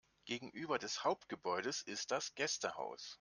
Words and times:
Gegenüber 0.25 0.79
des 0.79 1.03
Hauptgebäudes 1.03 1.83
ist 1.83 2.09
das 2.09 2.33
Gästehaus. 2.33 3.09